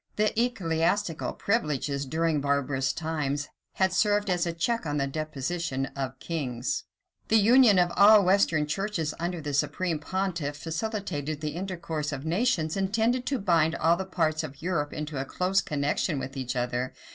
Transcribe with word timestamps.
The 0.15 0.33
ecclesiastical 0.43 1.33
privileges, 1.33 2.07
during 2.07 2.41
barbarous 2.41 2.91
times, 2.91 3.49
had 3.73 3.93
served 3.93 4.31
as 4.31 4.47
a 4.47 4.51
check 4.51 4.87
on 4.87 4.97
the 4.97 5.05
despotism 5.05 5.89
of 5.95 6.17
kings. 6.17 6.85
The 7.27 7.37
union 7.37 7.77
of 7.77 7.91
all 7.95 8.17
the 8.17 8.25
western 8.25 8.65
churches 8.65 9.13
under 9.19 9.39
the 9.41 9.53
supreme 9.53 9.99
pontiff 9.99 10.57
facilitated 10.57 11.39
the 11.41 11.51
intercourse 11.53 12.11
of 12.11 12.25
nations, 12.25 12.75
and 12.75 12.91
tended 12.91 13.27
to 13.27 13.37
bind 13.37 13.75
all 13.75 13.95
the 13.95 14.05
parts 14.05 14.43
of 14.43 14.59
Europe 14.59 14.91
into 14.91 15.21
a 15.21 15.23
close 15.23 15.61
connection 15.61 16.17
with 16.17 16.35
each 16.35 16.55
other. 16.55 16.95